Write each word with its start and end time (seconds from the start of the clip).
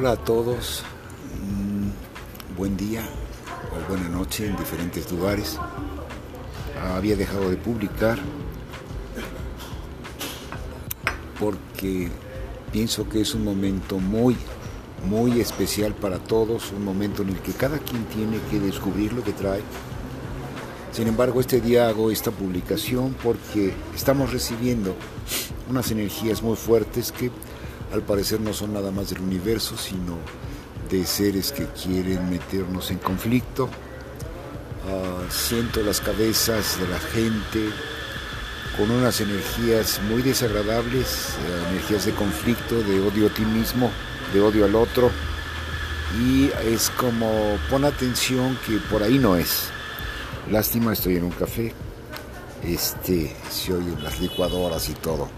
Hola 0.00 0.12
a 0.12 0.16
todos, 0.16 0.82
mm, 1.44 2.56
buen 2.56 2.74
día 2.74 3.02
o 3.70 3.86
buena 3.86 4.08
noche 4.08 4.46
en 4.46 4.56
diferentes 4.56 5.12
lugares. 5.12 5.58
Había 6.94 7.16
dejado 7.16 7.50
de 7.50 7.58
publicar 7.58 8.18
porque 11.38 12.08
pienso 12.72 13.06
que 13.10 13.20
es 13.20 13.34
un 13.34 13.44
momento 13.44 13.98
muy, 13.98 14.38
muy 15.06 15.38
especial 15.38 15.94
para 15.94 16.18
todos, 16.18 16.72
un 16.72 16.82
momento 16.82 17.20
en 17.20 17.28
el 17.28 17.40
que 17.40 17.52
cada 17.52 17.78
quien 17.78 18.06
tiene 18.06 18.38
que 18.50 18.58
descubrir 18.58 19.12
lo 19.12 19.22
que 19.22 19.32
trae. 19.32 19.60
Sin 20.92 21.08
embargo, 21.08 21.42
este 21.42 21.60
día 21.60 21.90
hago 21.90 22.10
esta 22.10 22.30
publicación 22.30 23.14
porque 23.22 23.74
estamos 23.94 24.32
recibiendo 24.32 24.94
unas 25.68 25.90
energías 25.90 26.42
muy 26.42 26.56
fuertes 26.56 27.12
que 27.12 27.30
al 27.92 28.02
parecer 28.02 28.40
no 28.40 28.52
son 28.52 28.72
nada 28.72 28.90
más 28.90 29.10
del 29.10 29.20
universo, 29.20 29.76
sino 29.76 30.18
de 30.90 31.04
seres 31.04 31.52
que 31.52 31.66
quieren 31.66 32.28
meternos 32.30 32.90
en 32.90 32.98
conflicto. 32.98 33.68
Ah, 34.88 35.24
siento 35.30 35.82
las 35.82 36.00
cabezas 36.00 36.78
de 36.80 36.88
la 36.88 36.98
gente 36.98 37.70
con 38.76 38.90
unas 38.90 39.20
energías 39.20 40.00
muy 40.08 40.22
desagradables, 40.22 41.36
eh, 41.38 41.70
energías 41.70 42.06
de 42.06 42.12
conflicto, 42.12 42.82
de 42.82 43.00
odio 43.00 43.26
a 43.26 43.30
ti 43.30 43.42
mismo, 43.42 43.90
de 44.32 44.40
odio 44.40 44.64
al 44.64 44.74
otro. 44.74 45.10
Y 46.20 46.50
es 46.64 46.90
como, 46.90 47.56
pon 47.68 47.84
atención 47.84 48.58
que 48.66 48.78
por 48.90 49.02
ahí 49.02 49.18
no 49.18 49.36
es. 49.36 49.68
Lástima, 50.50 50.92
estoy 50.92 51.16
en 51.16 51.24
un 51.24 51.30
café. 51.30 51.72
Este, 52.64 53.34
se 53.48 53.72
oyen 53.72 54.02
las 54.02 54.20
licuadoras 54.20 54.88
y 54.88 54.94
todo. 54.94 55.28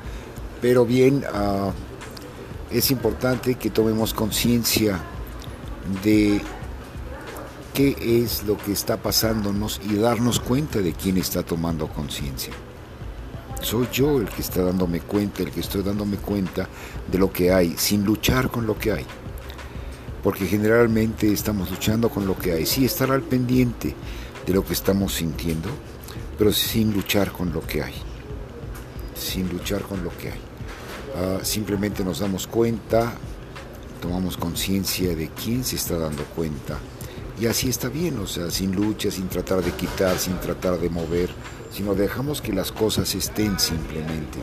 Pero 0.61 0.87
bien, 0.87 1.25
uh, 1.35 1.73
es 2.73 2.91
importante 2.91 3.57
que 3.57 3.71
tomemos 3.71 4.15
conciencia 4.15 4.99
de 6.03 6.41
qué 7.75 7.97
es 8.23 8.45
lo 8.45 8.57
que 8.57 8.73
está 8.73 8.97
pasándonos 8.97 9.81
y 9.89 9.97
darnos 9.97 10.41
cuenta 10.41 10.81
de 10.81 10.93
quién 10.93 11.19
está 11.19 11.43
tomando 11.43 11.89
conciencia. 11.89 12.53
Soy 13.61 13.89
yo 13.93 14.19
el 14.19 14.29
que 14.29 14.43
está 14.43 14.63
dándome 14.63 15.01
cuenta, 15.01 15.43
el 15.43 15.51
que 15.51 15.61
estoy 15.61 15.83
dándome 15.83 16.17
cuenta 16.17 16.69
de 17.11 17.19
lo 17.19 17.33
que 17.33 17.53
hay, 17.53 17.75
sin 17.77 18.05
luchar 18.05 18.51
con 18.51 18.67
lo 18.67 18.79
que 18.79 18.93
hay. 18.93 19.07
Porque 20.23 20.47
generalmente 20.47 21.33
estamos 21.33 21.71
luchando 21.71 22.09
con 22.09 22.27
lo 22.27 22.37
que 22.37 22.53
hay. 22.53 22.67
Sí, 22.67 22.85
estar 22.85 23.11
al 23.11 23.23
pendiente 23.23 23.95
de 24.47 24.53
lo 24.53 24.65
que 24.65 24.73
estamos 24.73 25.15
sintiendo, 25.15 25.69
pero 26.39 26.53
sin 26.53 26.93
luchar 26.93 27.33
con 27.33 27.53
lo 27.53 27.61
que 27.61 27.83
hay. 27.83 27.95
Sin 29.15 29.49
luchar 29.49 29.83
con 29.83 30.03
lo 30.03 30.11
que 30.17 30.33
hay. 30.33 30.52
Ah, 31.15 31.41
simplemente 31.43 32.05
nos 32.05 32.21
damos 32.21 32.47
cuenta, 32.47 33.13
tomamos 34.01 34.37
conciencia 34.37 35.15
de 35.15 35.29
quién 35.29 35.63
se 35.63 35.77
está 35.77 35.99
dando 35.99 36.25
cuenta. 36.25 36.79
Y 37.39 37.47
así 37.47 37.69
está 37.69 37.89
bien, 37.89 38.19
o 38.19 38.27
sea, 38.27 38.51
sin 38.51 38.75
lucha, 38.75 39.11
sin 39.11 39.29
tratar 39.29 39.63
de 39.63 39.73
quitar, 39.73 40.19
sin 40.19 40.39
tratar 40.41 40.79
de 40.79 40.89
mover, 40.89 41.31
sino 41.71 41.95
dejamos 41.95 42.41
que 42.41 42.53
las 42.53 42.73
cosas 42.73 43.15
estén 43.15 43.59
simplemente. 43.59 44.39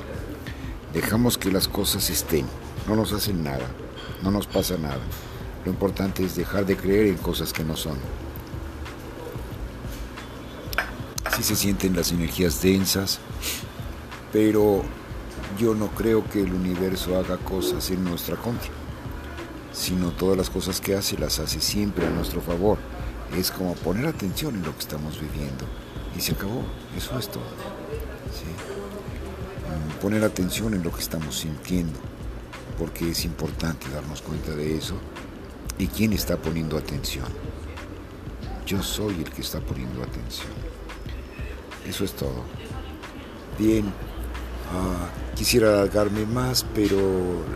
Dejamos 0.93 1.37
que 1.37 1.51
las 1.51 1.67
cosas 1.67 2.09
estén, 2.09 2.45
no 2.87 2.95
nos 2.95 3.13
hacen 3.13 3.43
nada, 3.43 3.67
no 4.21 4.31
nos 4.31 4.47
pasa 4.47 4.77
nada. 4.77 5.01
Lo 5.65 5.71
importante 5.71 6.23
es 6.23 6.35
dejar 6.35 6.65
de 6.65 6.77
creer 6.77 7.07
en 7.07 7.17
cosas 7.17 7.51
que 7.51 7.63
no 7.63 7.75
son. 7.75 7.97
Sí 11.35 11.43
se 11.43 11.55
sienten 11.55 11.95
las 11.95 12.11
energías 12.11 12.61
densas, 12.61 13.19
pero 14.31 14.83
yo 15.57 15.73
no 15.73 15.87
creo 15.87 16.27
que 16.29 16.41
el 16.41 16.53
universo 16.53 17.17
haga 17.17 17.37
cosas 17.37 17.89
en 17.91 18.03
nuestra 18.03 18.35
contra, 18.35 18.69
sino 19.73 20.11
todas 20.11 20.37
las 20.37 20.49
cosas 20.49 20.79
que 20.79 20.95
hace 20.95 21.17
las 21.17 21.39
hace 21.39 21.59
siempre 21.59 22.05
a 22.05 22.09
nuestro 22.09 22.41
favor. 22.41 22.77
Es 23.37 23.51
como 23.51 23.75
poner 23.75 24.05
atención 24.07 24.55
en 24.55 24.63
lo 24.63 24.73
que 24.73 24.79
estamos 24.79 25.19
viviendo 25.19 25.65
y 26.17 26.21
se 26.21 26.33
acabó, 26.33 26.63
eso 26.97 27.17
es 27.17 27.29
todo. 27.29 27.43
Mm, 29.67 30.01
poner 30.01 30.23
atención 30.23 30.73
en 30.73 30.83
lo 30.83 30.91
que 30.91 31.01
estamos 31.01 31.39
sintiendo, 31.39 31.99
porque 32.77 33.11
es 33.11 33.25
importante 33.25 33.89
darnos 33.89 34.21
cuenta 34.21 34.51
de 34.51 34.77
eso 34.77 34.95
y 35.77 35.87
quién 35.87 36.13
está 36.13 36.37
poniendo 36.37 36.77
atención. 36.77 37.27
Yo 38.65 38.83
soy 38.83 39.15
el 39.15 39.31
que 39.31 39.41
está 39.41 39.59
poniendo 39.59 40.03
atención. 40.03 40.51
Eso 41.87 42.03
es 42.03 42.13
todo. 42.13 42.43
Bien, 43.57 43.91
uh, 44.73 45.35
quisiera 45.35 45.69
alargarme 45.69 46.25
más, 46.25 46.65
pero 46.73 46.97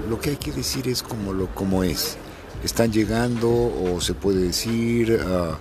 lo 0.10 0.20
que 0.20 0.32
hay 0.32 0.38
que 0.38 0.52
decir 0.52 0.88
es 0.88 1.04
como, 1.04 1.34
lo, 1.34 1.54
como 1.54 1.84
es. 1.84 2.18
Están 2.64 2.92
llegando, 2.92 3.50
o 3.50 4.00
se 4.00 4.14
puede 4.14 4.42
decir, 4.42 5.20
uh, 5.22 5.56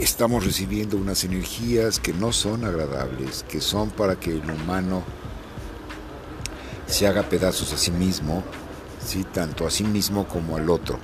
estamos 0.00 0.44
recibiendo 0.44 0.96
unas 0.96 1.24
energías 1.24 2.00
que 2.00 2.12
no 2.12 2.32
son 2.32 2.64
agradables, 2.64 3.44
que 3.48 3.60
son 3.60 3.90
para 3.90 4.16
que 4.16 4.32
el 4.32 4.50
humano 4.50 5.02
se 6.86 7.06
haga 7.06 7.22
pedazos 7.22 7.72
a 7.72 7.78
sí 7.78 7.90
mismo, 7.90 8.44
¿sí? 9.04 9.24
tanto 9.24 9.66
a 9.66 9.70
sí 9.70 9.84
mismo 9.84 10.26
como 10.28 10.56
al 10.56 10.70
otro. 10.70 10.98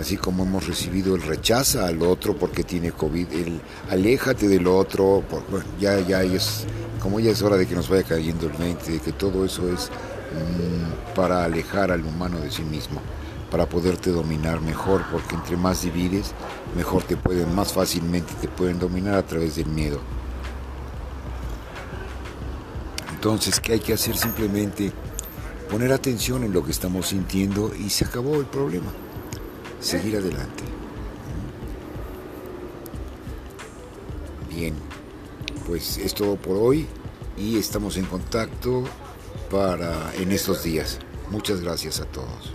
Así 0.00 0.16
como 0.16 0.44
hemos 0.44 0.66
recibido 0.66 1.14
el 1.14 1.20
rechaza 1.20 1.86
al 1.86 2.02
otro 2.02 2.34
porque 2.34 2.64
tiene 2.64 2.90
COVID, 2.90 3.32
el 3.32 3.60
aléjate 3.90 4.48
del 4.48 4.66
otro, 4.66 5.22
por, 5.28 5.44
ya, 5.78 6.00
ya 6.00 6.22
es 6.22 6.64
como 7.02 7.20
ya 7.20 7.30
es 7.30 7.42
hora 7.42 7.58
de 7.58 7.66
que 7.66 7.74
nos 7.74 7.90
vaya 7.90 8.04
cayendo 8.04 8.46
el 8.46 8.52
20, 8.52 8.92
de 8.92 8.98
que 8.98 9.12
todo 9.12 9.44
eso 9.44 9.68
es 9.68 9.90
mmm, 9.90 11.14
para 11.14 11.44
alejar 11.44 11.92
al 11.92 12.02
humano 12.02 12.38
de 12.40 12.50
sí 12.50 12.62
mismo, 12.62 13.02
para 13.50 13.68
poderte 13.68 14.10
dominar 14.10 14.62
mejor, 14.62 15.04
porque 15.12 15.34
entre 15.34 15.58
más 15.58 15.82
divides, 15.82 16.32
mejor 16.74 17.02
te 17.02 17.18
pueden, 17.18 17.54
más 17.54 17.74
fácilmente 17.74 18.32
te 18.40 18.48
pueden 18.48 18.78
dominar 18.78 19.16
a 19.16 19.26
través 19.26 19.56
del 19.56 19.66
miedo. 19.66 20.00
Entonces, 23.12 23.60
¿qué 23.60 23.74
hay 23.74 23.80
que 23.80 23.92
hacer? 23.92 24.16
Simplemente 24.16 24.92
poner 25.70 25.92
atención 25.92 26.42
en 26.42 26.54
lo 26.54 26.64
que 26.64 26.70
estamos 26.70 27.08
sintiendo 27.08 27.70
y 27.78 27.90
se 27.90 28.06
acabó 28.06 28.36
el 28.36 28.46
problema. 28.46 28.90
Seguir 29.80 30.16
adelante. 30.16 30.64
Bien 34.48 34.74
pues 35.70 35.98
es 35.98 36.14
todo 36.14 36.34
por 36.34 36.56
hoy 36.56 36.84
y 37.36 37.56
estamos 37.56 37.96
en 37.96 38.04
contacto 38.04 38.82
para 39.52 40.12
en 40.16 40.32
estos 40.32 40.64
días. 40.64 40.98
Muchas 41.30 41.60
gracias 41.60 42.00
a 42.00 42.06
todos. 42.06 42.52